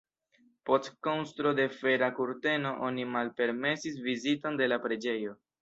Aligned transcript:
Post 0.69 0.87
konstruo 1.07 1.51
de 1.59 1.67
Fera 1.75 2.09
kurteno 2.21 2.73
oni 2.89 3.07
malpermesis 3.19 4.03
viziton 4.11 4.63
de 4.65 4.71
la 4.75 4.85
preĝejo. 4.89 5.41